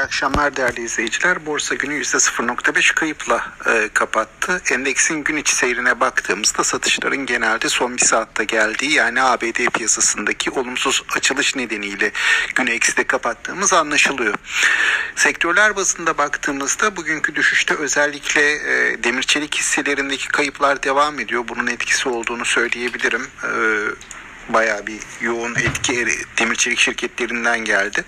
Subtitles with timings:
[0.00, 1.46] Akşamlar değerli izleyiciler.
[1.46, 4.62] Borsa günü %0.5 kayıpla e, kapattı.
[4.72, 11.02] Endeksin gün içi seyrine baktığımızda satışların genelde son bir saatte geldiği yani ABD piyasasındaki olumsuz
[11.16, 12.12] açılış nedeniyle
[12.54, 14.34] günü ekside kapattığımız anlaşılıyor.
[15.16, 21.44] Sektörler bazında baktığımızda bugünkü düşüşte özellikle e, demir çelik hisselerindeki kayıplar devam ediyor.
[21.48, 23.26] Bunun etkisi olduğunu söyleyebilirim.
[23.44, 23.50] E,
[24.52, 26.06] bayağı bir yoğun etki
[26.38, 28.04] demir çelik şirketlerinden geldi.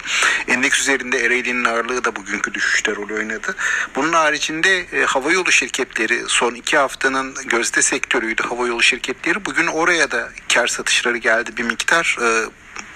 [0.48, 3.56] Endeks üzerinde Ereğli'nin ağırlığı da bugünkü düşüşte rol oynadı.
[3.96, 9.44] Bunun haricinde e, havayolu şirketleri son iki haftanın gözde sektörüydü havayolu şirketleri.
[9.44, 12.16] Bugün oraya da kar satışları geldi bir miktar.
[12.22, 12.26] E,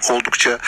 [0.09, 0.59] oldukça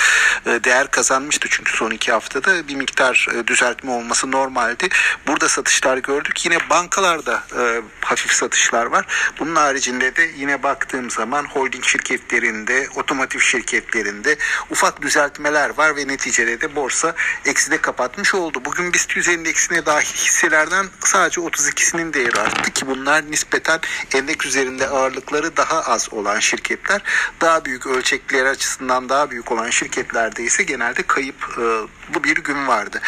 [0.46, 4.90] e, değer kazanmıştı çünkü son iki haftada bir miktar e, düzeltme olması normaldi.
[5.28, 6.46] Burada satışlar gördük.
[6.46, 9.06] Yine bankalarda e, hafif satışlar var.
[9.40, 14.38] Bunun haricinde de yine baktığım zaman holding şirketlerinde, otomotiv şirketlerinde
[14.70, 17.16] ufak düzeltmeler var ve neticede de borsa
[17.46, 18.62] ekside kapatmış oldu.
[18.66, 23.80] Bugün BIST 100 endeksine dahil hisselerden sadece 32'sinin değeri arttı ki bunlar nispeten
[24.14, 27.02] endeks üzerinde ağırlıkları daha az olan şirketler.
[27.42, 32.68] Daha büyük ölçekleri açısından daha daha büyük olan şirketlerde ise genelde kayıplı e, bir gün
[32.68, 33.02] vardı.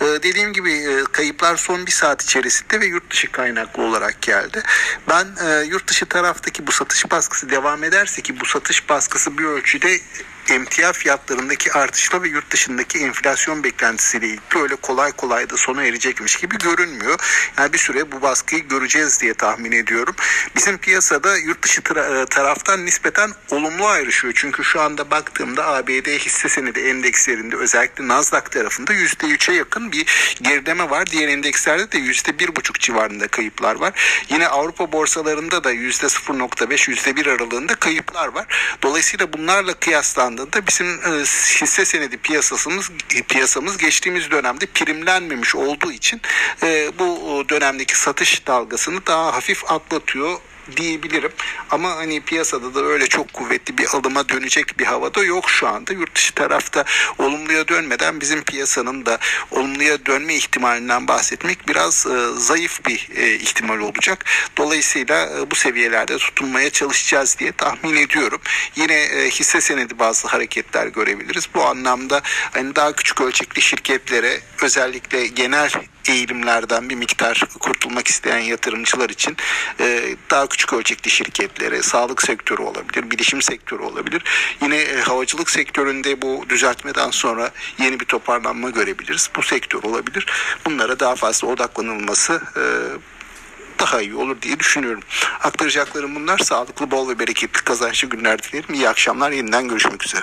[0.00, 4.62] E, dediğim gibi e, kayıplar son bir saat içerisinde ve yurt dışı kaynaklı olarak geldi.
[5.08, 5.26] Ben
[5.64, 10.00] yurt dışı taraftaki bu satış baskısı devam ederse ki bu satış baskısı bir ölçüde
[10.50, 16.36] emtia fiyatlarındaki artışla ve yurt dışındaki enflasyon beklentisiyle ilgili öyle kolay kolay da sona erecekmiş
[16.36, 17.18] gibi görünmüyor.
[17.58, 20.14] Yani bir süre bu baskıyı göreceğiz diye tahmin ediyorum.
[20.56, 24.34] Bizim piyasada yurt dışı e, taraftan nispeten olumlu ayrışıyor.
[24.36, 30.90] Çünkü şu anda baktığımda ABD hisse senedi endekslerinde özellikle Nasdaq tarafında %3'e yakın bir gerileme
[30.90, 31.06] var.
[31.06, 33.92] Diğer endekslerde de %1,5 civarında kayıplar var.
[34.28, 38.46] Yine Avrupa borsalarında da %0.5 %1 aralığında kayıplar var.
[38.82, 41.20] Dolayısıyla bunlarla kıyaslandığında bandında bizim e,
[41.62, 42.90] hisse senedi piyasasımız
[43.28, 46.20] piyasamız geçtiğimiz dönemde primlenmemiş olduğu için
[46.62, 50.38] e, bu dönemdeki satış dalgasını daha hafif atlatıyor
[50.76, 51.32] diyebilirim.
[51.70, 55.92] Ama hani piyasada da öyle çok kuvvetli bir alıma dönecek bir havada yok şu anda.
[55.92, 56.84] Yurt dışı tarafta
[57.18, 59.18] olumluya dönmeden bizim piyasanın da
[59.50, 64.24] olumluya dönme ihtimalinden bahsetmek biraz e, zayıf bir e, ihtimal olacak.
[64.56, 68.40] Dolayısıyla e, bu seviyelerde tutunmaya çalışacağız diye tahmin ediyorum.
[68.76, 71.48] Yine e, hisse senedi bazı hareketler görebiliriz.
[71.54, 75.70] Bu anlamda hani daha küçük ölçekli şirketlere özellikle genel
[76.08, 79.36] eğilimlerden bir miktar kurtulmak isteyen yatırımcılar için
[79.80, 84.22] e, daha küçük ölçekli şirketlere, sağlık sektörü olabilir, bilişim sektörü olabilir.
[84.62, 89.30] Yine e, havacılık sektöründe bu düzeltmeden sonra yeni bir toparlanma görebiliriz.
[89.36, 90.26] Bu sektör olabilir.
[90.66, 92.62] Bunlara daha fazla odaklanılması e,
[93.78, 95.02] daha iyi olur diye düşünüyorum.
[95.40, 96.38] Aktaracaklarım bunlar.
[96.38, 98.74] Sağlıklı, bol ve bereketli kazançlı günler dilerim.
[98.74, 99.30] İyi akşamlar.
[99.30, 100.22] Yeniden görüşmek üzere.